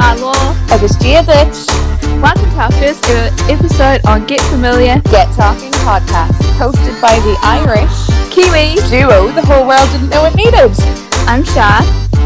[0.00, 0.32] Marlo.
[0.72, 1.66] agus Ditch.
[2.22, 7.36] Welcome to our first ever episode on Get Familiar Get Talking podcast, hosted by the
[7.42, 8.76] Irish Kiwi.
[8.88, 10.72] duo the whole world didn't know it needed.
[11.28, 11.84] I'm Shah.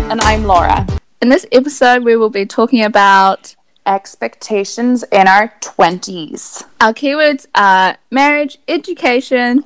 [0.09, 0.87] And I'm Laura.
[1.21, 3.57] In this episode, we will be talking about
[3.87, 6.65] Expectations in our 20s.
[6.81, 9.65] our keywords are marriage, education.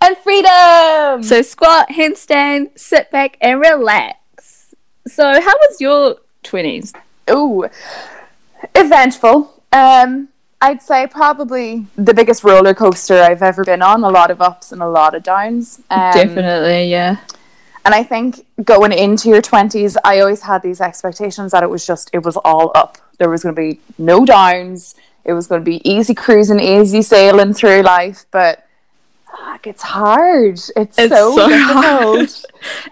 [0.00, 1.24] And freedom!
[1.24, 4.76] So squat, handstand, sit back, and relax.
[5.08, 6.92] So, how was your twenties?
[7.30, 7.68] Ooh,
[8.74, 9.62] eventful.
[9.72, 10.28] Um,
[10.60, 14.02] I'd say probably the biggest roller coaster I've ever been on.
[14.02, 15.80] A lot of ups and a lot of downs.
[15.90, 17.18] Um, Definitely, yeah.
[17.84, 21.86] And I think going into your 20s, I always had these expectations that it was
[21.86, 22.98] just, it was all up.
[23.18, 24.94] There was going to be no downs.
[25.24, 28.26] It was going to be easy cruising, easy sailing through life.
[28.30, 28.66] But
[29.30, 30.54] fuck, it's hard.
[30.76, 31.84] It's, It's so, so difficult.
[31.84, 32.18] hard.
[32.20, 32.44] It's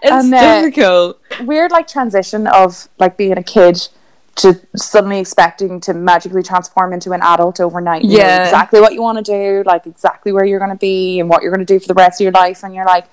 [0.03, 1.19] And, uh, difficult.
[1.41, 3.87] Weird, like, transition of like being a kid
[4.37, 8.03] to suddenly expecting to magically transform into an adult overnight.
[8.03, 8.43] You know Yeah.
[8.45, 11.41] exactly what you want to do, like, exactly where you're going to be and what
[11.43, 12.63] you're going to do for the rest of your life.
[12.63, 13.05] And you're like,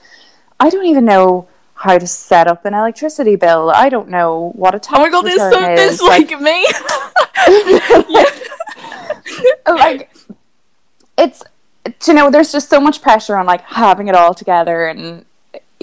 [0.60, 3.70] I don't even know how to set up an electricity bill.
[3.74, 5.98] I don't know what a tax Oh my god, there's so is.
[5.98, 6.66] this like me.
[9.66, 10.10] Oh, like
[11.16, 11.42] it's
[12.06, 15.24] you know there's just so much pressure on like having it all together and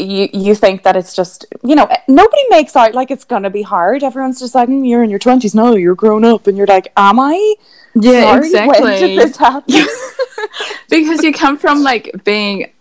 [0.02, 3.62] you you think that it's just you know nobody makes out like it's gonna be
[3.62, 6.68] hard everyone's just like "Mm, you're in your 20s now you're grown up and you're
[6.68, 7.56] like am i
[7.94, 9.86] Yeah, Sorry, when did this happen
[10.90, 12.72] because you come from like being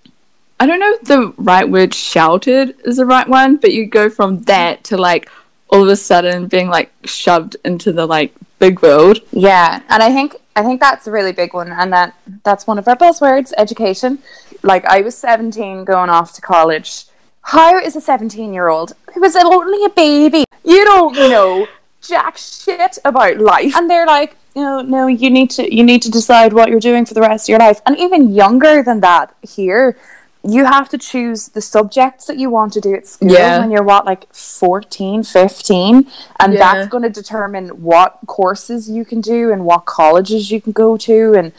[0.61, 4.11] I don't know if the right word "shouted" is the right one, but you go
[4.11, 5.31] from that to like
[5.71, 9.21] all of a sudden being like shoved into the like big world.
[9.33, 12.79] Yeah, and I think I think that's a really big one, and that that's one
[12.79, 14.19] of our buzzwords: education.
[14.63, 17.07] Like I was seventeen, going off to college.
[17.43, 20.45] How is a seventeen-year-old who was only a baby?
[20.65, 21.67] You don't know
[22.03, 26.11] jack shit about life, and they're like, no, no, you need to you need to
[26.11, 29.35] decide what you're doing for the rest of your life, and even younger than that
[29.43, 29.97] here.
[30.43, 33.59] You have to choose the subjects that you want to do at school Yeah.
[33.59, 36.07] when you're what, like 14, 15,
[36.41, 36.59] and Yeah.
[36.59, 40.97] that's going to determine what courses you can do and what colleges you can go
[40.97, 41.53] to and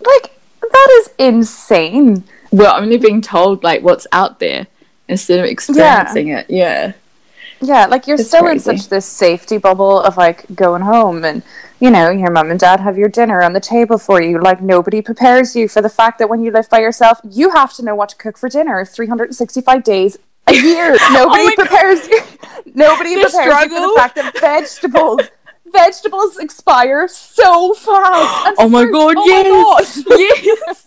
[0.00, 4.66] like that is insane We're only being told like what's out there
[5.08, 6.46] instead of experiencing it.
[6.48, 6.92] Yeah.
[7.60, 11.42] yeah like you're It's still in such this safety bubble of like going home and
[11.80, 14.60] you know your mom and dad have your dinner on the table for you like
[14.60, 17.82] nobody prepares you for the fact that when you live by yourself you have to
[17.84, 20.18] know what to cook for dinner 365 days
[20.48, 21.68] a year oh nobody Oh my God.
[21.68, 22.20] prepares you
[22.74, 25.20] nobody The prepares you for the fact that vegetables
[25.72, 30.04] vegetables expire so fast Oh my god, oh yes.
[30.06, 30.18] my God.
[30.44, 30.86] yes.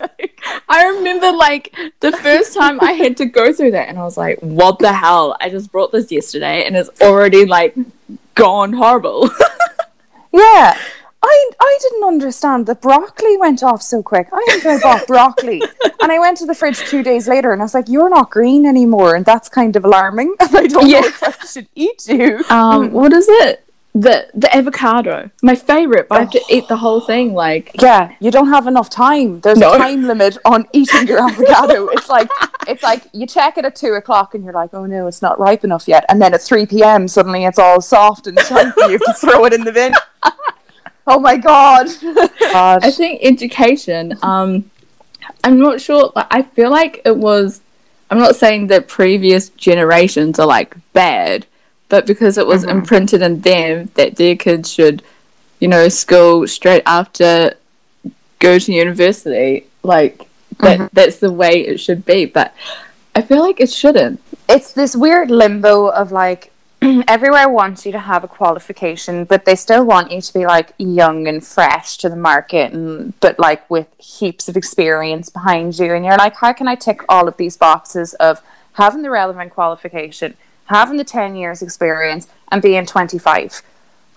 [0.69, 4.17] I remember like the first time I had to go through that and I was
[4.17, 5.35] like, what the hell?
[5.39, 7.75] I just brought this yesterday and it's already like
[8.35, 9.29] gone horrible.
[10.31, 10.77] Yeah.
[11.21, 14.29] I I didn't understand that broccoli went off so quick.
[14.31, 15.61] I think I bought broccoli.
[16.01, 18.29] And I went to the fridge two days later and I was like, You're not
[18.29, 20.35] green anymore and that's kind of alarming.
[20.39, 21.01] And I don't Yeah.
[21.01, 22.43] know if I should eat you.
[22.49, 23.65] um, what is it?
[23.95, 25.31] The the avocado.
[25.41, 28.67] My favorite, but I have to eat the whole thing like Yeah, you don't have
[28.67, 29.39] enough time.
[29.41, 29.73] There's No.
[29.73, 31.87] a time limit on eating your avocado.
[31.87, 32.29] It's like
[32.67, 35.39] it's like you check it at two o'clock and you're like, oh no, it's not
[35.39, 36.05] ripe enough yet.
[36.07, 37.07] And then at three p.m.
[37.07, 38.79] suddenly it's all soft and chunky.
[38.83, 39.93] you have to throw it in the bin.
[41.11, 41.87] Oh my god!
[42.39, 42.85] God.
[42.85, 44.15] I think education.
[44.21, 44.69] Um,
[45.43, 46.11] I'm not sure.
[46.15, 47.61] I feel like it was.
[48.11, 51.47] I'm not saying that previous generations are like bad,
[51.89, 52.77] but because it was uh-huh.
[52.77, 55.03] imprinted in them that their kids should,
[55.59, 57.53] you know, school straight after
[58.39, 59.65] go to university.
[59.83, 60.29] Like
[60.59, 60.79] that.
[60.79, 60.87] Mm-hmm.
[60.93, 62.25] That's the way it should be.
[62.25, 62.53] But
[63.15, 64.21] I feel like it shouldn't.
[64.47, 66.51] it's this weird limbo of like
[66.81, 70.73] everywhere wants you to have a qualification but they still want you to be like
[70.77, 75.93] young and fresh to the market and but like with heaps of experience behind you
[75.93, 78.41] and you're like how can i tick all of these boxes of
[78.73, 80.35] having the relevant qualification
[80.69, 83.61] having the 10 years experience and being 25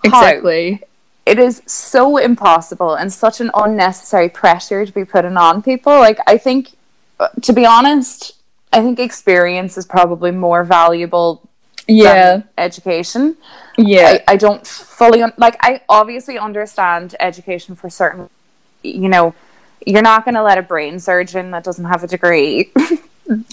[0.05, 0.09] How?
[0.09, 0.81] Exactly.
[1.25, 5.93] it is so impossible and such an unnecessary pressure to be putting on people.
[5.93, 6.71] Like, I think,
[7.19, 8.33] uh, to be honest,
[8.71, 11.41] I think experience is probably more valuable
[11.87, 12.13] Yeah.
[12.13, 13.37] than education.
[13.77, 14.17] Yeah.
[14.27, 18.29] I, I don't fully, un- like, I obviously understand education for certain,
[18.83, 19.33] you know,
[19.85, 22.71] you're not going to let a brain surgeon that doesn't have a degree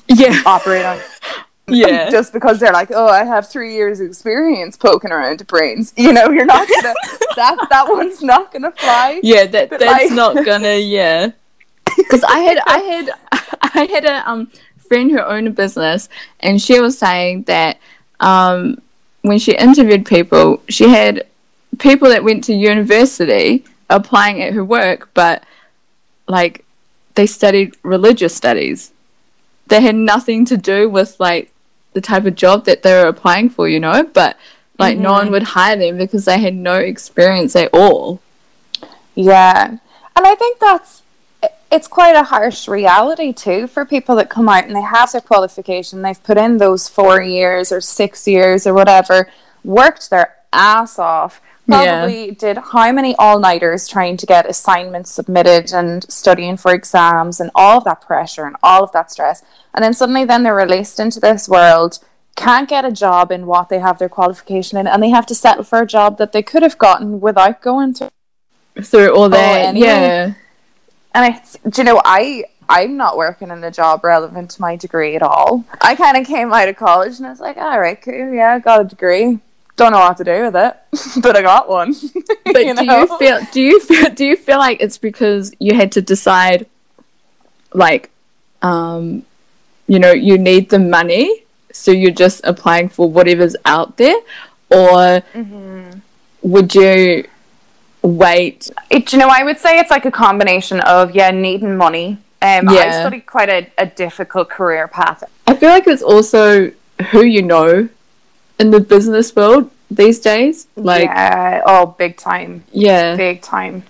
[0.07, 0.43] yeah.
[0.47, 0.99] operate on
[1.73, 2.11] Yeah.
[2.17, 5.93] just because they're like, oh, I have three years experience poking around brains.
[6.01, 6.95] You know, you're not gonna
[7.37, 9.21] that that one's not gonna fly.
[9.23, 11.31] Yeah, that But, that's like- not gonna yeah.
[11.97, 13.11] Because I had I had
[13.63, 14.51] I had a um
[14.89, 16.09] friend who owned a business,
[16.41, 17.79] and she was saying that
[18.21, 18.81] um
[19.23, 21.27] when she interviewed people, she had
[21.79, 25.45] people that went to university applying at her work, but
[26.27, 26.65] like
[27.15, 28.93] they studied religious studies.
[29.67, 31.53] They had nothing to do with like
[31.93, 34.37] the type of job that they were applying for, you know, but
[34.79, 35.05] like mm-hmm.
[35.05, 38.21] no one would hire them because they had no experience at all.
[39.15, 39.77] Yeah.
[40.17, 41.03] And I think that's
[41.71, 45.21] it's quite a harsh reality too for people that come out and they have their
[45.21, 49.31] qualification, they've put in those four years or six years or whatever,
[49.63, 51.41] worked their ass off,
[51.71, 52.35] probably yeah.
[52.39, 57.51] did how many all nighters trying to get assignments submitted and studying for exams and
[57.55, 59.43] all of that pressure and all of that stress.
[59.75, 61.99] And then suddenly then they're released into this world,
[62.37, 65.35] can't get a job in what they have their qualification in, and they have to
[65.35, 68.11] settle for a job that they could have gotten without going through
[68.83, 69.67] through all oh, that.
[69.67, 69.87] Anyway.
[69.87, 70.35] Yeah.
[71.15, 74.77] And I, do you know, I I'm not working in a job relevant to my
[74.77, 75.65] degree at all.
[75.81, 78.55] I kind of came out of college and I was like, all right, cool, yeah,
[78.55, 79.41] I got a degree.
[79.81, 80.77] Don't know what to do with it,
[81.23, 81.95] but I got one.
[82.45, 83.41] but you do you feel?
[83.51, 84.11] Do you feel?
[84.11, 86.67] Do you feel like it's because you had to decide,
[87.73, 88.11] like,
[88.61, 89.25] um,
[89.87, 94.21] you know, you need the money, so you're just applying for whatever's out there,
[94.69, 95.99] or mm-hmm.
[96.43, 97.27] would you
[98.03, 98.71] wait?
[98.91, 102.19] It, you know, I would say it's like a combination of yeah, needing money.
[102.43, 102.81] Um, yeah.
[102.81, 105.25] I studied quite a, a difficult career path.
[105.47, 106.71] I feel like it's also
[107.13, 107.89] who you know
[108.61, 110.69] in the business world these days.
[110.77, 112.65] Like yeah, oh, big time.
[112.73, 113.85] Yeah, big time.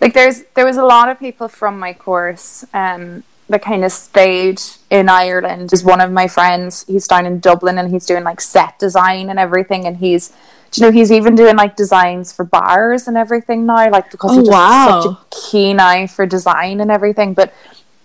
[0.00, 3.92] Like there's there was a lot of people from my course um that kind of
[3.92, 4.60] stayed
[4.90, 5.72] in Ireland.
[5.72, 6.84] Is one of my friends.
[6.88, 9.86] He's down in Dublin and he's doing like set design and everything.
[9.86, 10.32] And he's,
[10.74, 13.88] you know, he's even doing like designs for bars and everything now.
[13.90, 15.00] Like because oh, he just wow.
[15.00, 17.34] such a keen eye for design and everything.
[17.34, 17.54] But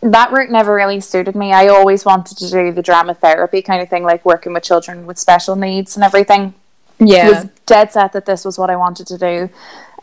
[0.02, 1.54] that route never really suited me.
[1.54, 5.06] I always wanted to do the drama therapy kind of thing, like working with children
[5.06, 6.54] with special needs and everything.
[7.00, 9.50] Yeah, was dead set that this was what I wanted to do.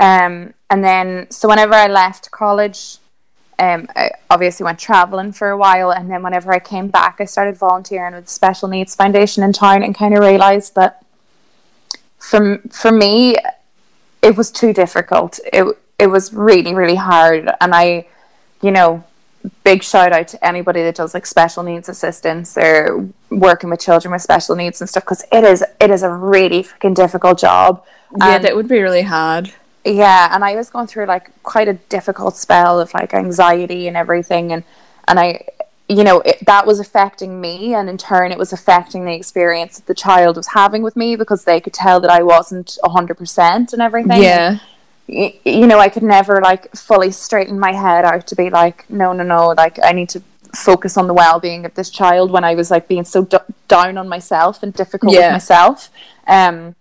[0.00, 2.99] Um, and then so whenever I left college,
[3.59, 7.25] um, I obviously went traveling for a while, and then whenever I came back, I
[7.25, 11.05] started volunteering with the Special Needs Foundation in town, and kind of realized that
[12.19, 13.37] for for me,
[14.23, 15.41] it was too difficult.
[15.53, 18.06] It it was really really hard, and I,
[18.62, 19.05] you know,
[19.64, 24.12] big shout out to anybody that does like special needs assistance or working with children
[24.12, 27.85] with special needs and stuff because it is it is a really freaking difficult job.
[28.17, 29.52] Yeah, and, that would be really hard.
[29.85, 33.96] Yeah, and I was going through like quite a difficult spell of like anxiety and
[33.96, 34.64] everything, and
[35.06, 35.46] and I,
[35.88, 39.76] you know, it, that was affecting me, and in turn, it was affecting the experience
[39.76, 43.17] that the child was having with me because they could tell that I wasn't hundred
[43.17, 44.23] percent and everything.
[44.23, 44.58] Yeah
[45.09, 49.13] you know, I could never like fully straighten my head out to be like, no,
[49.13, 50.23] no, no, like I need to
[50.55, 53.39] focus on the well-being of this child when I was like being so d-
[53.69, 55.29] down on myself and difficult yeah.
[55.29, 55.91] with myself.
[56.27, 56.75] Um,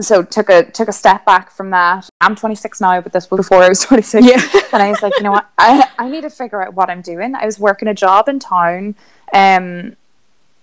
[0.00, 2.08] so took a took a step back from that.
[2.20, 4.26] I'm 26 now, but this was before I was 26.
[4.26, 4.40] Yeah.
[4.72, 7.02] and I was like, you know what, I I need to figure out what I'm
[7.02, 7.34] doing.
[7.34, 8.94] I was working a job in town,
[9.32, 9.96] um,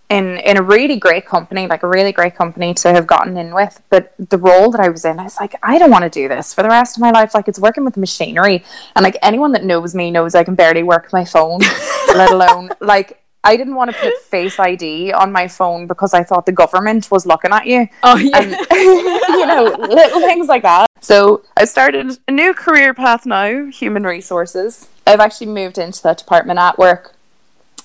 [0.09, 3.53] in in a really great company, like a really great company to have gotten in
[3.53, 3.81] with.
[3.89, 6.27] But the role that I was in, I was like, I don't want to do
[6.27, 7.33] this for the rest of my life.
[7.33, 8.63] Like it's working with machinery,
[8.95, 11.59] and like anyone that knows me knows I can barely work my phone,
[12.15, 13.21] let alone like.
[13.47, 17.11] I didn't want to put Face ID on my phone because I thought the government
[17.11, 17.87] was looking at you.
[18.01, 20.87] Oh yeah, and, you know, little things like that.
[20.99, 24.89] So I started a new career path now, human resources.
[25.05, 27.14] I've actually moved into that department at work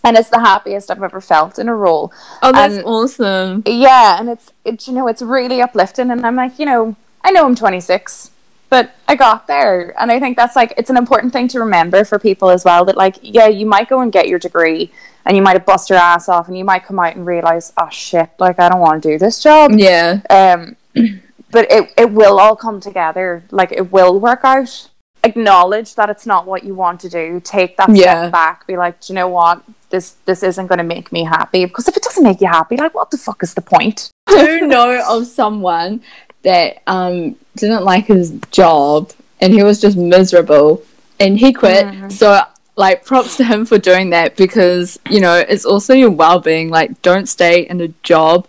[0.02, 2.12] and it's the happiest I've ever felt in a role.
[2.42, 3.62] Oh, that's and, awesome!
[3.66, 7.30] Yeah, and it's it, you know it's really uplifting, and I'm like you know I
[7.30, 8.30] know I'm 26,
[8.68, 12.04] but I got there, and I think that's like it's an important thing to remember
[12.04, 14.90] for people as well that like yeah you might go and get your degree
[15.24, 17.72] and you might have bust your ass off and you might come out and realize
[17.76, 19.72] oh shit like I don't want to do this job.
[19.74, 20.20] Yeah.
[20.30, 20.76] Um
[21.50, 23.44] but it it will all come together.
[23.50, 24.88] Like it will work out
[25.24, 28.02] acknowledge that it's not what you want to do take that yeah.
[28.02, 31.24] step back be like do you know what this this isn't going to make me
[31.24, 34.10] happy because if it doesn't make you happy like what the fuck is the point
[34.28, 36.02] do know of someone
[36.42, 40.82] that um didn't like his job and he was just miserable
[41.18, 42.10] and he quit mm.
[42.10, 42.40] so
[42.76, 47.02] like props to him for doing that because you know it's also your well-being like
[47.02, 48.46] don't stay in a job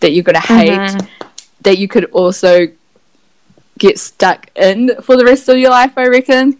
[0.00, 1.28] that you're going to hate mm-hmm.
[1.62, 2.66] that you could also
[3.80, 6.56] get stuck in for the rest of your life, I reckon.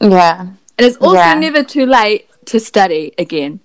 [0.00, 0.40] Yeah.
[0.40, 1.34] And it's also yeah.
[1.34, 3.60] never too late to study again.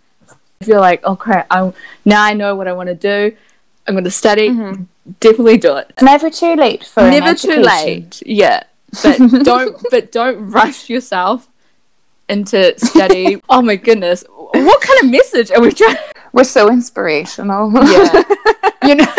[0.60, 1.74] If you're like, oh crap, I
[2.06, 3.36] now I know what I want to do.
[3.88, 4.50] I'm going to study.
[4.50, 4.84] Mm-hmm.
[5.20, 5.92] Definitely do it.
[6.02, 8.22] Never too late for never too late.
[8.25, 8.63] Yeah,
[9.04, 11.50] but don't but don't rush yourself
[12.30, 13.42] into study.
[13.50, 15.98] oh my goodness, what kind of message are we trying?
[16.32, 17.72] We're so inspirational.
[17.74, 18.24] Yeah,
[18.84, 19.13] you know,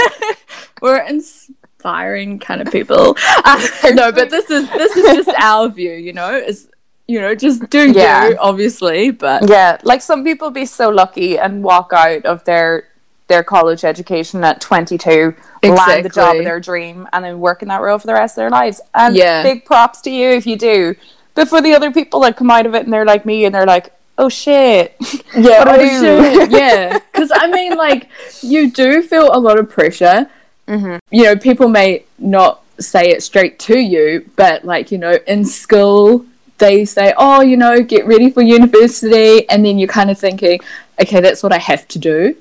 [0.81, 1.51] we're ins-
[1.85, 3.17] firing kind of people.
[3.47, 3.61] Uh,
[3.93, 6.35] no, but this is this is just our view, you know.
[6.35, 6.67] It's
[7.07, 8.29] you know, just do Yeah.
[8.31, 12.89] you, obviously, but Yeah, like some people be so lucky and walk out of their
[13.29, 17.69] their college education at 22, land the job of their dream, and then work in
[17.69, 18.81] that role for the rest of their lives.
[18.95, 19.43] And Yeah.
[19.43, 20.95] big props to you if you do.
[21.35, 23.55] But for the other people that come out of it and they're like me and
[23.55, 24.95] they're like, oh shit.
[25.37, 26.99] yeah, What do I oh, shit, yeah.
[27.13, 28.09] Because I mean, like,
[28.43, 30.31] you do feel a lot of pressure.
[30.69, 30.99] Mhm.
[31.11, 35.45] You know, people may not say it straight to you, but like, you know, in
[35.45, 36.25] school,
[36.59, 40.61] they say, "Oh, you know, get ready for university," and then you're kind of thinking,
[41.01, 42.37] "Okay, that's what I have to do."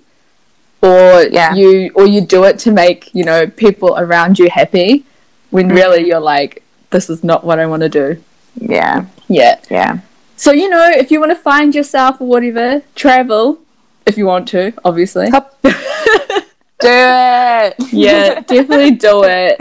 [0.82, 1.54] Or Yeah.
[1.56, 5.04] you, or you do it to make you know people around you happy,
[5.52, 5.76] when Mm-hmm.
[5.78, 6.62] really you're like,
[6.92, 8.18] "This is not what I want to do."
[8.60, 9.58] Yeah, Yeah.
[9.70, 9.98] yeah.
[10.38, 13.60] So you know, if you want to find yourself or whatever, travel
[14.06, 15.30] if you want to, obviously.
[16.84, 17.94] Do it.
[17.94, 19.58] yeah, definitely do it.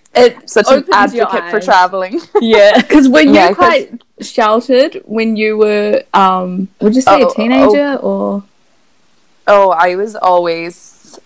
[0.14, 2.20] It Such an advocate for traveling.
[2.40, 7.22] Yeah, because when Yeah, you're 'cause- quite sheltered when you were, um, would you say
[7.22, 8.42] Oh, a teenager or?
[9.46, 11.18] Oh, I was always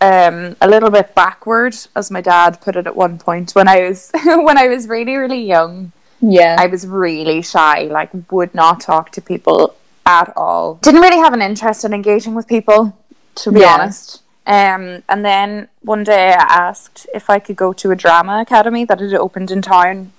[0.00, 3.52] um, a little bit backward, as my dad put it at one point.
[3.52, 7.82] When I was when I was really really young, Yeah, I was really shy.
[7.90, 9.74] Like, would not talk to people
[10.06, 10.76] at all.
[10.82, 12.96] Didn't really have an interest in engaging with people,
[13.42, 13.74] to be Yeah.
[13.74, 14.21] honest.
[14.46, 18.84] Um, and then one day I asked if I could go to a drama academy
[18.84, 20.12] that had opened in town.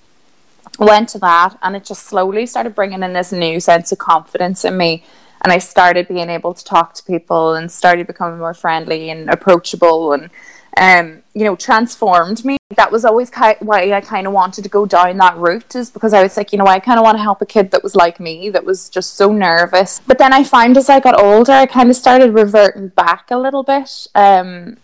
[0.80, 4.65] Went to that, and it just slowly started bringing in this new sense of confidence
[4.65, 5.03] in me.
[5.42, 9.30] And I started being able to talk to people and started becoming more friendly and
[9.30, 10.30] approachable and,
[10.77, 12.58] um, you know, transformed me.
[12.75, 15.90] That was always ki- why I kind of wanted to go down that route, is
[15.90, 17.84] because I was like, you know, I kind of want to help a kid that
[17.84, 20.00] was like me, that was just so nervous.
[20.06, 23.38] But then I found as I got older, I kind of started reverting back a
[23.38, 24.08] little bit.
[24.16, 24.78] Um,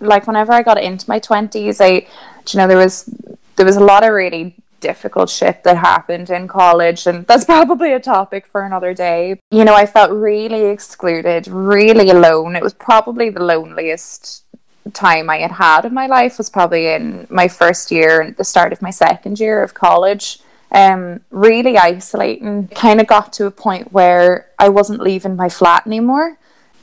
[0.00, 2.06] like whenever I got into my twenties, I,
[2.50, 3.08] you know, there was
[3.56, 7.92] there was a lot of really difficult shit that happened in college, and that's probably
[7.92, 9.40] a topic for another day.
[9.50, 12.56] You know, I felt really excluded, really alone.
[12.56, 14.43] It was probably the loneliest
[14.90, 18.44] time I had had in my life was probably in my first year and the
[18.44, 20.40] start of my second year of college.
[20.70, 22.68] Um, really isolating.
[22.68, 26.36] Kind of got to a point where I wasn't leaving my flat anymore.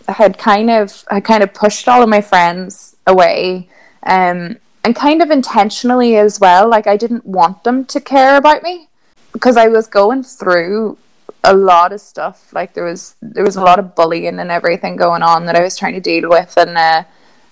[0.07, 3.69] I had kind of I kind of pushed all of my friends away,
[4.03, 6.69] um, and kind of intentionally as well.
[6.69, 8.87] Like I didn't want them to care about me
[9.33, 10.97] because I was going through
[11.43, 12.53] a lot of stuff.
[12.53, 15.61] Like there was there was a lot of bullying and everything going on that I
[15.61, 17.03] was trying to deal with, and uh,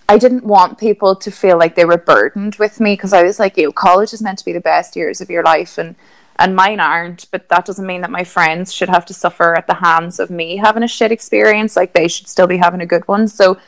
[0.09, 3.37] I didn't want people to feel like they were burdened with me because I was
[3.37, 5.95] like, you know, college is meant to be the best years of your life, and
[6.39, 7.29] and mine aren't.
[7.29, 10.31] But that doesn't mean that my friends should have to suffer at the hands of
[10.31, 11.75] me having a shit experience.
[11.75, 13.27] Like they should still be having a good one.
[13.27, 13.59] So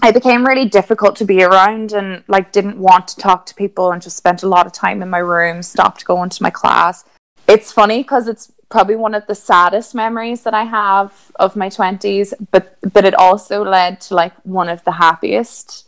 [0.00, 3.90] I became really difficult to be around and like didn't want to talk to people
[3.90, 7.04] and just spent a lot of time in my room, stopped going to my class.
[7.48, 11.68] It's funny because it's probably one of the saddest memories that I have of my
[11.68, 15.86] 20s, but but it also led to like one of the happiest.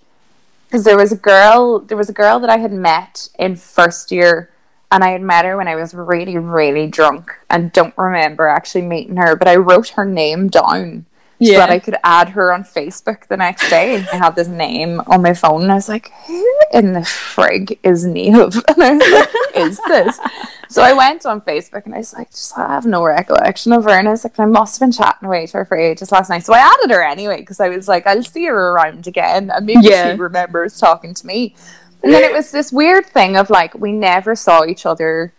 [0.66, 4.10] Because there was a girl there was a girl that I had met in first
[4.10, 4.50] year
[4.92, 8.82] and I had met her when I was really really drunk and don't remember actually
[8.82, 11.06] meeting her, but I wrote her name down
[11.42, 13.96] so that I could add her on Facebook the next day.
[13.96, 17.00] And I had this name on my phone and I was like, who in the
[17.00, 18.62] frig is Neve?
[18.68, 20.20] And I was like, is this?
[20.68, 23.84] So I went on Facebook and I was like, just I have no recollection of
[23.84, 23.90] her.
[23.90, 26.28] And I was like, I must have been chatting away to her for ages last
[26.30, 26.44] night.
[26.44, 29.66] So I added her anyway because I was like, I'll see her around again and
[29.66, 30.12] maybe Yeah.
[30.12, 31.54] she remembers talking to me.
[32.02, 35.32] And then it was this weird thing of like, we never saw each other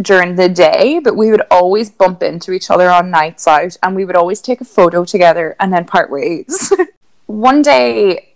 [0.00, 3.94] during the day, but we would always bump into each other on nights out and
[3.94, 6.72] we would always take a photo together and then part ways.
[7.26, 8.34] One day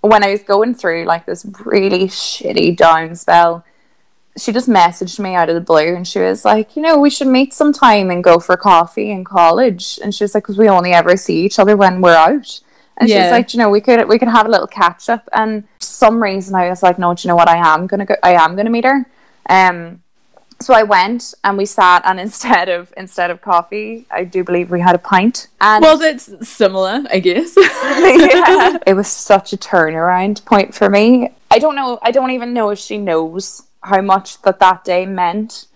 [0.00, 3.64] when I was going through like this really shitty down spell,
[4.38, 7.10] she just messaged me out of the blue and she was like, you know, we
[7.10, 9.98] should meet sometime and go for coffee in college.
[10.02, 12.60] And she was like, because we only ever see each other when we're out.
[12.96, 13.22] And she Yeah.
[13.24, 15.28] was like, you know, we could we could have a little catch up.
[15.32, 17.48] And for some reason, I was like, no, do you know what?
[17.48, 18.14] I am gonna go.
[18.22, 19.06] I am gonna meet her.
[19.48, 20.02] Um,
[20.64, 24.70] so I went and we sat, and instead of instead of coffee, I do believe
[24.70, 25.48] we had a pint.
[25.60, 27.54] And well, that's similar, I guess.
[27.56, 28.78] yeah.
[28.86, 31.30] it was such a turnaround point for me.
[31.50, 31.98] I don't know.
[32.02, 35.66] I don't even know if she knows how much that that day meant,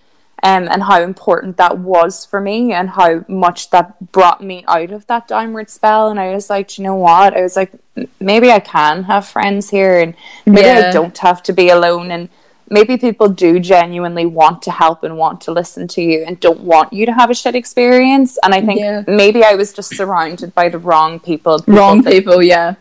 [0.42, 4.90] um, and how important that was for me, and how much that brought me out
[4.90, 6.08] of that downward spell.
[6.08, 7.36] And I was like, you know what?
[7.36, 7.72] I was like,
[8.20, 10.14] maybe I can have friends here, and
[10.46, 12.28] maybe I don't have to be alone, and.
[12.68, 16.60] Maybe people do genuinely want to help and want to listen to you and don't
[16.60, 18.38] want you to have a shit experience.
[18.42, 19.02] And I think Yeah.
[19.06, 21.58] maybe I was just surrounded by the wrong people.
[21.60, 22.74] people Wrong that people, yeah.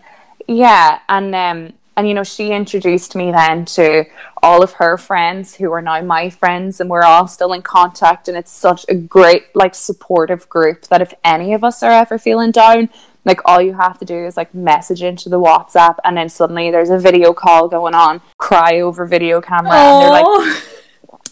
[0.48, 4.04] yeah, and um, And you know, she introduced me then to
[4.44, 8.28] all of her friends who are now my friends, and we're all still in contact.
[8.28, 12.18] And it's such a great, like, supportive group that if any of us are ever
[12.18, 12.90] feeling down,
[13.26, 16.72] like all you have to do is like message into the WhatsApp, and then suddenly
[16.72, 19.92] there's a video call going on, cry over video camera, Aww.
[19.92, 20.64] and they're like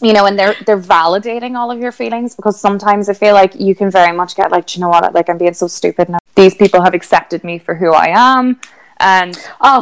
[0.02, 3.54] you know, and they're they're validating all of your feelings because sometimes I feel like
[3.58, 6.18] you can very much get like, you know what, like I'm being so stupid now.
[6.34, 8.60] These people have accepted me for who I am,
[8.98, 9.80] and oh,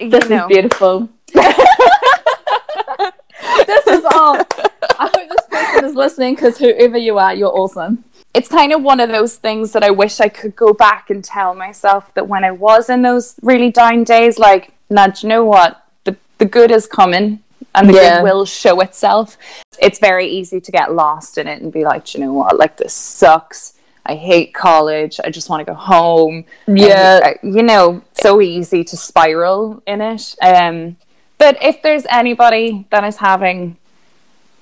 [0.00, 0.46] this know.
[0.46, 1.08] is beautiful.
[1.34, 1.46] this
[3.86, 4.38] is all.
[4.98, 8.04] I hope this person is listening because whoever you are, you're awesome.
[8.34, 11.22] It's kind of one of those things that I wish I could go back and
[11.22, 15.44] tell myself that when I was in those really down days, like, now, you know
[15.44, 15.82] what?
[16.04, 17.40] The the good is coming
[17.74, 18.16] and the yeah.
[18.16, 19.38] good will show itself.
[19.80, 22.76] It's very easy to get lost in it and be like, you know what, like
[22.76, 23.74] this sucks.
[24.06, 25.18] I hate college.
[25.24, 26.44] I just want to go home.
[26.66, 30.36] Yeah, and, uh, you know, so easy to spiral in it.
[30.42, 30.96] Um,
[31.38, 33.78] but if there's anybody that is having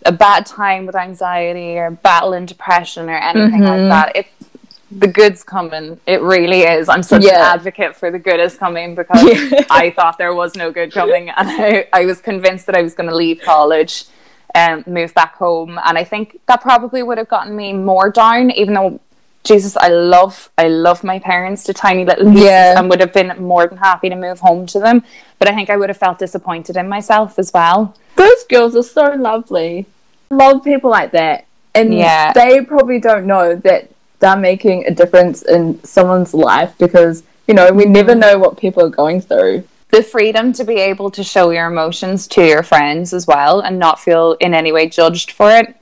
[0.04, 3.88] a bad time with anxiety or battling depression or anything mm-hmm.
[3.88, 4.30] like that, it's
[4.90, 5.98] the good's coming.
[6.06, 6.88] It really is.
[6.88, 7.36] I'm such yeah.
[7.36, 9.22] an advocate for the good is coming because.
[9.70, 12.94] I thought there was no good coming, and I, I was convinced that I was
[12.94, 14.04] going to leave college
[14.54, 15.78] and move back home.
[15.84, 19.00] And I think that probably would have gotten me more down, even though
[19.44, 22.78] Jesus, I love, I love my parents to tiny little pieces, yeah.
[22.78, 25.02] and would have been more than happy to move home to them.
[25.38, 27.96] But I think I would have felt disappointed in myself as well.
[28.16, 29.86] Those girls are so lovely.
[30.30, 32.32] Love people like that, and yeah.
[32.32, 33.90] they probably don't know that
[34.22, 38.20] they're making a difference in someone's life because you know we never mm-hmm.
[38.20, 42.26] know what people are going through the freedom to be able to show your emotions
[42.28, 45.76] to your friends as well and not feel in any way judged for it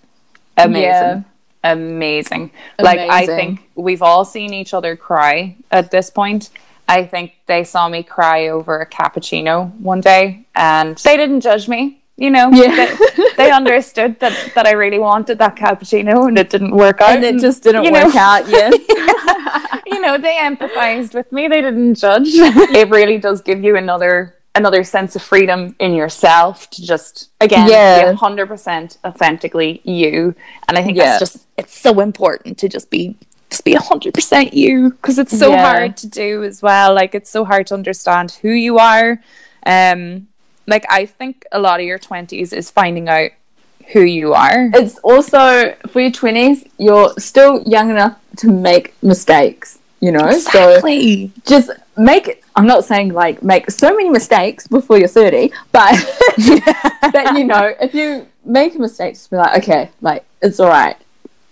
[0.56, 1.22] amazing yeah.
[1.62, 2.50] Amazing.
[2.78, 6.50] amazing like i think we've all seen each other cry at this point.
[6.88, 11.68] I think they saw me cry over a cappuccino one day and they didn't judge
[11.68, 12.50] me you know?
[12.52, 12.94] Yeah.
[13.16, 17.16] they, they, understood that that I really wanted that cappuccino and it didn't work out.
[17.16, 18.70] And it just didn't work know, out yeah.
[19.86, 21.48] You know they empathized with me.
[21.48, 22.28] They didn't judge.
[22.28, 27.68] It really does give you another another sense of freedom in yourself to just again
[27.68, 28.10] yeah.
[28.10, 30.34] be 100% authentically you
[30.68, 31.18] and I think yeah.
[31.18, 33.16] that's just it's so important to just be
[33.48, 35.70] just be 100% you because it's so yeah.
[35.70, 39.22] hard to do as well like it's so hard to understand who you are
[39.66, 40.26] um
[40.66, 43.32] like I think a lot of your 20s is finding out
[43.92, 44.70] who you are.
[44.72, 50.28] It's also for your 20s, you're still young enough to make mistakes, you know?
[50.28, 51.32] Exactly.
[51.44, 55.92] So just make I'm not saying like make so many mistakes before you're 30, but
[57.12, 60.68] that you know, if you make a mistake, just be like, okay, like it's all
[60.68, 60.96] right.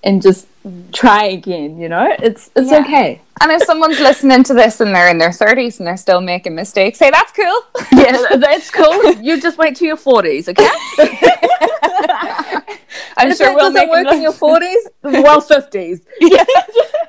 [0.03, 0.47] And just
[0.93, 2.15] try again, you know?
[2.19, 2.81] It's it's yeah.
[2.81, 3.21] okay.
[3.41, 6.55] And if someone's listening to this and they're in their 30s and they're still making
[6.55, 7.63] mistakes, say that's cool.
[7.93, 9.13] Yeah, that's cool.
[9.15, 10.69] You just wait till your 40s, okay?
[13.17, 16.01] I'm sure we'll make work in your 40s, well, 50s.
[16.21, 16.45] Yeah.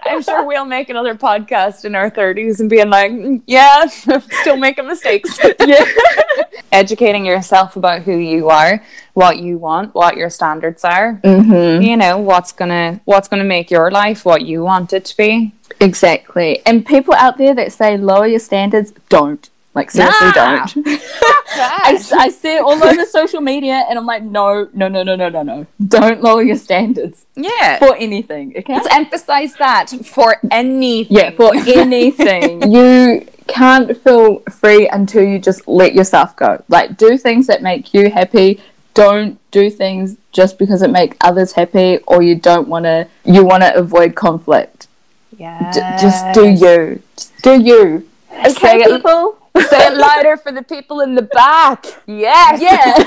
[0.04, 3.86] I'm sure we'll make another podcast in our 30s and being like, mm, yeah,
[4.42, 5.40] still making mistakes.
[5.66, 5.86] yeah.
[6.72, 8.84] Educating yourself about who you are,
[9.14, 11.20] what you want, what your standards are.
[11.24, 11.82] Mm-hmm.
[11.82, 15.54] You know, what's gonna what's gonna make your life what you want it to be.
[15.80, 16.62] Exactly.
[16.66, 19.50] And people out there that say lower your standards, don't.
[19.80, 20.66] Like seriously, nah.
[20.66, 20.76] don't.
[21.56, 25.16] I, I see it all over social media, and I'm like, no, no, no, no,
[25.16, 25.68] no, no, no.
[25.88, 27.26] Don't lower your standards.
[27.36, 28.54] Yeah, for anything.
[28.58, 31.16] Okay, let's emphasize that for anything.
[31.16, 32.70] Yeah, for anything.
[32.70, 36.62] you can't feel free until you just let yourself go.
[36.68, 38.62] Like, do things that make you happy.
[38.94, 43.08] Don't do things just because it makes others happy, or you don't want to.
[43.24, 44.90] You want to avoid conflict
[45.40, 45.72] yeah.
[45.72, 47.02] D- just do you.
[47.16, 48.08] Just do you.
[48.46, 49.39] Okay, people.
[49.56, 51.86] It, say it louder for the people in the back.
[52.06, 52.62] Yes.
[52.62, 53.06] Yeah.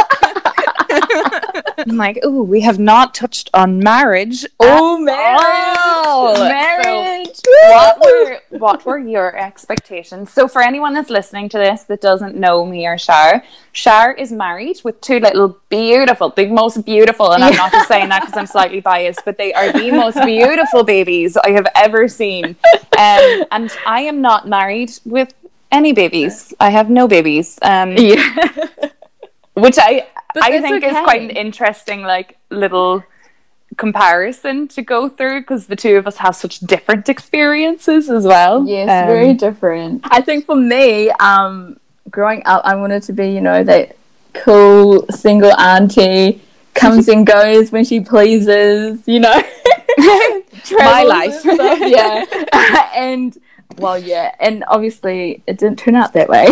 [1.78, 4.46] I'm like, oh, we have not touched on marriage.
[4.58, 6.38] Oh, marriage!
[6.38, 7.36] Marriage!
[7.36, 10.30] So what were what were your expectations?
[10.32, 14.32] So, for anyone that's listening to this that doesn't know me or Shar, Shar is
[14.32, 18.36] married with two little beautiful, the most beautiful, and I'm not just saying that because
[18.36, 22.56] I'm slightly biased, but they are the most beautiful babies I have ever seen.
[22.98, 25.32] Um, and I am not married with
[25.70, 26.54] any babies.
[26.60, 27.58] I have no babies.
[27.62, 28.68] Um, yeah.
[29.54, 30.96] which I but I think okay.
[30.96, 33.04] is quite an interesting like little
[33.76, 38.66] comparison to go through because the two of us have such different experiences as well.
[38.66, 40.02] Yes, um, very different.
[40.04, 41.78] I think for me, um,
[42.10, 43.96] growing up, I wanted to be, you know, that
[44.32, 46.40] cool single auntie
[46.74, 49.42] comes and goes when she pleases, you know.
[50.70, 52.24] My life, yeah,
[52.94, 53.36] and
[53.78, 56.48] well, yeah, and obviously it didn't turn out that way.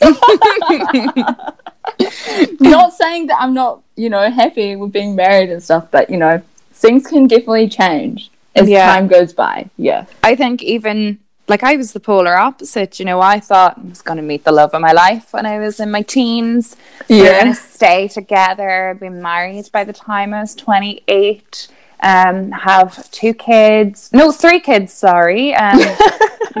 [2.60, 6.16] not saying that I'm not, you know, happy with being married and stuff, but you
[6.16, 8.92] know, things can definitely change as Yeah.
[8.92, 9.68] time goes by.
[9.76, 10.06] Yeah.
[10.22, 12.98] I think even like I was the polar opposite.
[13.00, 15.46] You know, I thought I was going to meet the love of my life when
[15.46, 16.76] I was in my teens.
[17.08, 17.42] We We're Yeah.
[17.42, 21.68] going to stay together, be married by the time I was 28,
[22.02, 24.10] um, have two kids.
[24.12, 25.54] No, three kids, sorry.
[25.54, 25.80] Um,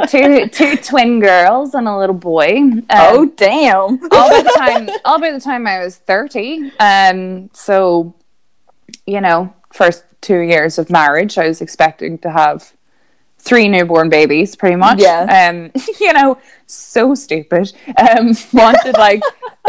[0.08, 2.58] two, two twin girls and a little boy.
[2.58, 3.98] Um, oh damn.
[4.12, 6.70] all by the time all by the time I was thirty.
[6.78, 8.14] Um, so
[9.06, 12.72] you know, first two years of marriage, I was expecting to have
[13.38, 15.00] three newborn babies, pretty much.
[15.00, 15.50] Yeah.
[15.50, 17.72] Um, you know, so stupid.
[17.96, 19.22] Um, wanted like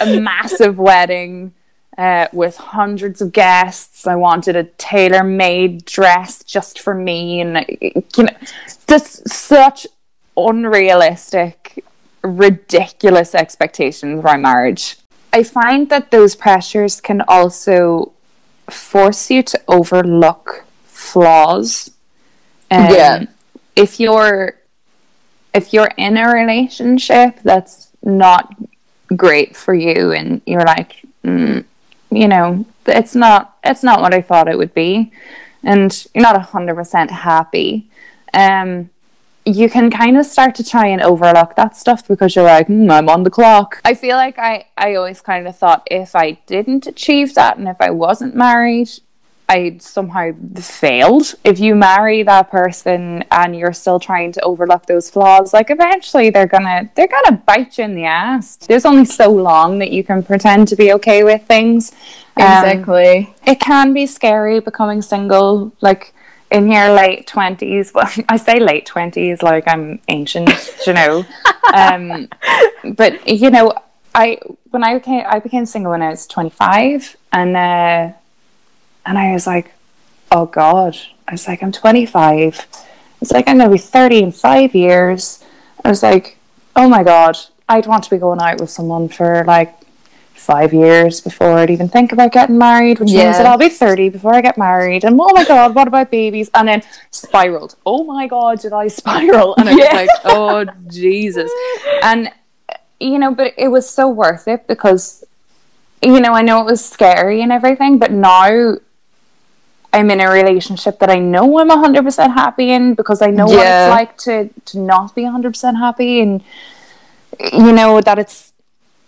[0.00, 1.52] a massive wedding.
[1.98, 8.22] Uh, with hundreds of guests, I wanted a tailor-made dress just for me, and you
[8.24, 8.36] know,
[8.86, 9.86] just such
[10.36, 11.82] unrealistic
[12.22, 14.96] ridiculous expectations around marriage.
[15.32, 18.12] I find that those pressures can also
[18.68, 21.90] force you to overlook flaws.
[22.70, 23.24] Um, Yeah.
[23.74, 24.56] If you're
[25.54, 28.54] if you're in a relationship that's not
[29.14, 31.64] great for you, and you're like, mm,
[32.10, 35.12] you know, it's not it's not what I thought it would be,
[35.62, 37.88] and you're not hundred percent happy.
[38.32, 38.90] Um,
[39.46, 42.90] you can kind of start to try and overlook that stuff because you're like, hmm,
[42.90, 43.80] I'm on the clock.
[43.84, 47.68] I feel like I, I always kind of thought if I didn't achieve that and
[47.68, 48.90] if I wasn't married,
[49.48, 51.34] I'd somehow failed.
[51.44, 56.30] If you marry that person and you're still trying to overlook those flaws, like eventually
[56.30, 58.56] they're gonna they're gonna bite you in the ass.
[58.56, 61.92] There's only so long that you can pretend to be okay with things.
[62.38, 63.34] Um, Exactly.
[63.46, 66.12] it can be scary becoming single like
[66.50, 70.50] in your late 20s well i say late 20s like i'm ancient
[70.86, 71.24] you know
[71.74, 72.28] um
[72.94, 73.72] but you know
[74.14, 74.38] i
[74.70, 78.12] when i became i became single when i was 25 and uh
[79.06, 79.72] and i was like
[80.32, 80.96] oh god
[81.28, 82.66] i was like i'm 25
[83.20, 85.42] it's like i'm gonna be 30 in five years
[85.84, 86.38] i was like
[86.74, 87.36] oh my god
[87.68, 89.74] i'd want to be going out with someone for like
[90.34, 93.38] five years before I'd even think about getting married, which means Yeah.
[93.38, 95.02] that I'll be 30 before I get married.
[95.02, 96.50] And oh my God, what about babies?
[96.54, 97.74] And then spiraled.
[97.86, 99.56] Oh my God, did I spiral?
[99.56, 99.94] And I was Yeah.
[99.94, 101.50] like, oh Jesus.
[102.02, 102.30] And,
[103.00, 105.24] you know, but it was so worth it because,
[106.02, 108.76] you know, I know it was scary and everything, but now
[109.96, 113.66] I'm in a relationship that I know I'm 100% happy in because I know what
[113.66, 116.20] it's like to, to not be 100% happy.
[116.20, 116.42] And,
[117.52, 118.52] you know, that it's,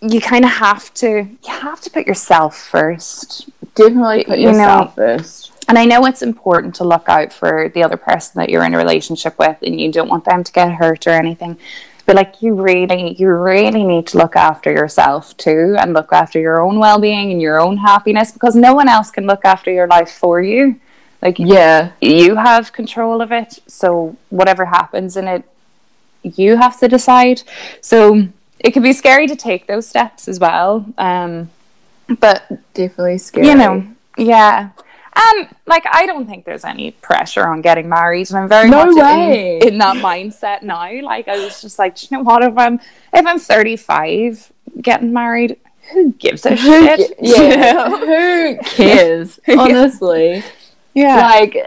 [0.01, 1.09] you kind of have to
[1.45, 3.49] you have to put yourself first.
[3.75, 5.51] Definitely put You know- yourself first.
[5.67, 8.73] and i know it's important to look out for the other person that you're in
[8.73, 11.57] a relationship with and you don't want them to get hurt or anything
[12.09, 16.39] but like you really you really need to look after yourself too and look after
[16.39, 19.85] your own well-being and your own happiness because no one else can look after your
[19.85, 20.75] life for you
[21.21, 21.91] like Yeah.
[22.01, 25.43] you have control of it so whatever happens in it
[26.23, 27.43] you have to decide
[27.79, 28.27] so
[28.59, 31.51] it can be scary to take those steps as well um
[32.19, 32.37] but
[32.73, 33.45] Definitely scary.
[33.49, 33.85] you know
[34.17, 34.69] yeah
[35.19, 38.85] um like i don't think there's any pressure on getting married and i'm very No
[38.85, 39.59] much in- way.
[39.59, 42.75] In, that mindset now like i was just like "Do you know what if i'm
[43.13, 44.51] if i'm 35
[44.81, 45.57] getting married
[45.93, 47.89] who gives a Who shit ca- yeah.
[47.97, 49.39] Who cares?
[49.47, 50.43] Honestly.
[50.93, 51.57] yeah Like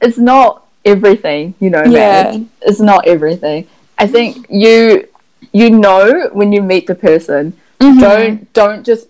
[0.00, 2.22] it's not everything, you know, Yeah.
[2.30, 2.50] man.
[2.62, 3.66] It's not everything.
[3.98, 5.08] I think you
[5.52, 7.54] you know when you meet the person.
[7.80, 7.98] Mm-hmm.
[8.00, 9.08] Don't don't just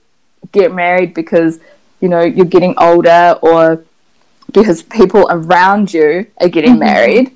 [0.53, 1.61] get married because,
[2.05, 3.83] you know, you're getting older or
[4.53, 6.91] because people around you are getting Mm-hmm.
[6.91, 7.27] married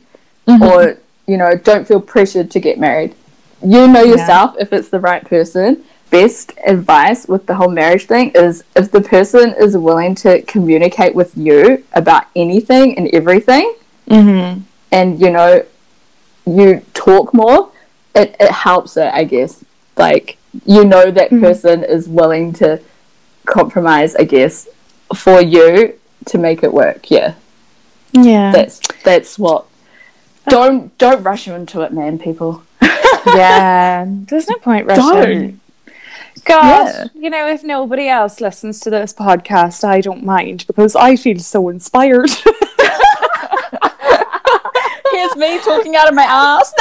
[0.63, 3.15] or you know, don't feel pressured to get married.
[3.63, 5.85] You know yourself if it's the right person.
[6.11, 11.15] Best advice with the whole marriage thing is if the person is willing to communicate
[11.15, 13.75] with you about anything and everything,
[14.07, 14.61] mm-hmm.
[14.93, 15.65] and you know,
[16.47, 17.71] you talk more,
[18.15, 19.65] it, it helps it, I guess.
[19.97, 22.81] Like, you know, that person is willing to
[23.49, 24.69] compromise, I guess,
[25.15, 25.95] for you
[26.27, 27.11] to make it work.
[27.11, 27.35] Yeah,
[28.13, 29.67] yeah that's that's what.
[30.47, 32.19] Uh, don't don't rush into it, man.
[32.19, 32.63] People.
[33.27, 35.61] yeah there's no point rushing Don't.
[36.45, 37.05] God, Yeah.
[37.15, 41.39] you know, if nobody else listens to this podcast, I don't mind because I feel
[41.41, 42.31] so inspired.
[45.13, 46.73] Here's me talking out of my ass.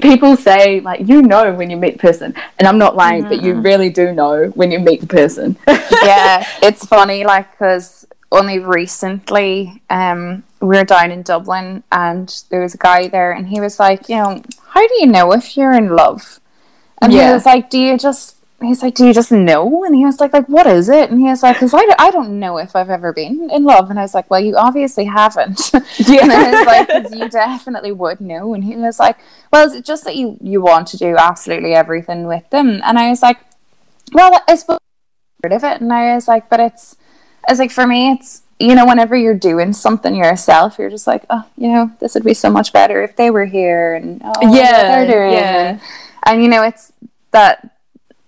[0.00, 3.42] People say like you know when you meet the person, and I'm not lying, but
[3.42, 5.56] you really do know when you meet the person.
[6.02, 12.60] yeah, it's funny, like, because only recently um, we were down in Dublin and there
[12.60, 15.56] was a guy there, and he was like, you know, how do you know if
[15.56, 16.40] you're in love?
[17.02, 17.28] And Yeah.
[17.28, 20.20] he was like, "Do you just?" He's like, "Do you just know?" And he was
[20.20, 22.76] like, "Like what is it?" And he was like, "Cause I, I don't know if
[22.76, 26.22] I've ever been in love." And I was like, "Well, you obviously haven't." Yeah.
[26.22, 29.16] and I was like, "'Cause you definitely would know." And he was like,
[29.50, 32.98] "Well, is it just that you you want to do absolutely everything with them?" And
[32.98, 33.38] I was like,
[34.12, 34.78] "Well, I suppose
[35.42, 36.96] part of it." And I was like, "But it's,"
[37.48, 41.06] I was like, "For me, it's." You know, whenever you're doing something yourself, you're just
[41.06, 44.20] like, oh, you know, this would be so much better if they were here, and
[44.22, 45.68] oh, yeah, they're doing, yeah.
[45.70, 45.80] and
[46.26, 46.92] and you know it's
[47.30, 47.79] that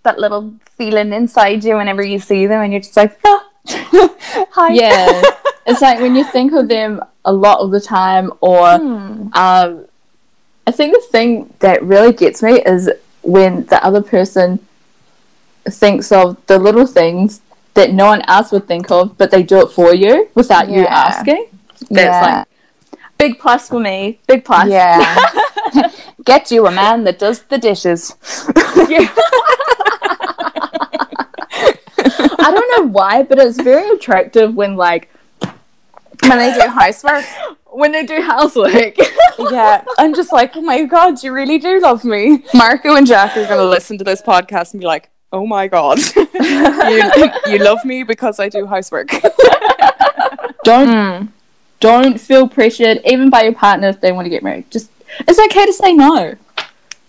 [0.02, 3.48] that little feeling inside you whenever you see them and you're just like oh.
[4.50, 4.72] hi.
[4.72, 5.22] Yeah.
[5.64, 9.28] It's like when you think of them a lot of the time or Hmm.
[9.32, 9.86] um
[10.66, 12.90] i think the thing that really gets me is
[13.22, 14.58] when the other person
[15.70, 17.40] thinks of the little things
[17.74, 20.84] that no one else would think of but they do it for you without you
[20.84, 21.46] asking.
[21.88, 22.20] That's Yeah.
[22.38, 22.48] like
[23.18, 24.18] big plus for me.
[24.26, 24.68] Big plus.
[24.68, 24.98] Yeah.
[26.24, 28.16] Get you a man that does the dishes
[32.04, 35.08] i don't know why but it's very attractive when like
[36.26, 37.24] when they do housework
[37.66, 38.96] when they do housework
[39.50, 42.44] yeah i'm just like oh my god you really do love me.
[42.54, 45.66] Marco and jack are going to listen to this podcast and be like oh my
[45.68, 45.98] god.
[46.42, 49.08] You, you love me because i do housework
[50.64, 51.32] don't
[51.80, 54.70] don't feel pressured even by your partner if they want to get married.
[54.70, 56.34] Just it's okay to say no.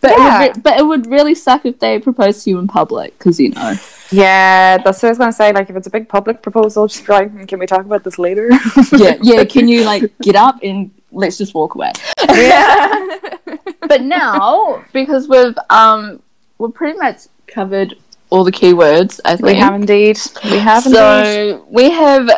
[0.01, 0.39] But it Yeah.
[0.47, 3.39] would re- but it would really suck if they propose to you in public because
[3.39, 3.75] you know
[4.13, 6.88] yeah that's what i was going to say like if it's a big public proposal
[6.88, 8.49] just be like can we talk about this later?
[8.93, 11.91] Yeah yeah can you like get up and let's just walk away?
[12.30, 13.17] Yeah.
[13.82, 16.21] But now because we've um
[16.58, 17.95] we've pretty much covered
[18.30, 19.45] all the keywords i think.
[19.45, 20.17] we have indeed.
[20.45, 20.97] We have indeed.
[20.97, 22.30] so we have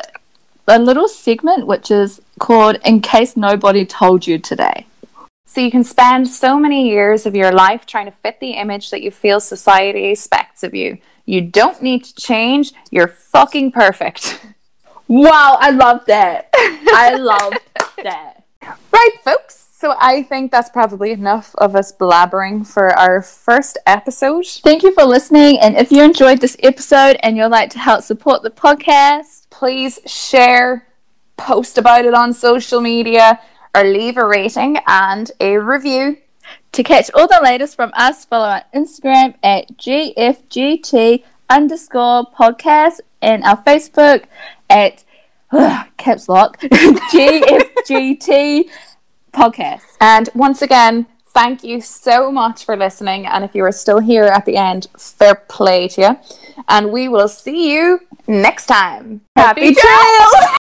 [0.67, 4.85] a little segment which is called in case nobody told you today.
[5.45, 8.89] So you can spend so many years of your life trying to fit the image
[8.89, 10.97] that you feel society expects of you.
[11.25, 12.73] You don't need to change.
[12.91, 14.41] You're fucking perfect.
[15.07, 17.53] wow i love that i love
[18.03, 18.43] that
[18.91, 19.67] Right, folks.
[19.77, 24.47] So I think that's probably enough of us blabbering for our first episode.
[24.47, 25.59] Thank you for listening.
[25.59, 29.99] And if you enjoyed this episode and you'd like to help support the podcast, Please
[30.05, 30.87] share,
[31.37, 33.39] post about it on social media,
[33.75, 36.17] or leave a rating and a review.
[36.75, 43.43] To catch all the latest from us, follow our Instagram at GFGT underscore podcast and
[43.45, 44.25] our Facebook
[44.69, 45.03] at
[45.97, 48.69] caps lock GFGT
[49.33, 49.83] podcast.
[50.01, 53.25] And once again, thank you so much for listening.
[53.25, 56.19] And if you are still here at the end, fair play to you.
[56.67, 59.21] And we will see you next time.
[59.37, 60.57] Happy trails!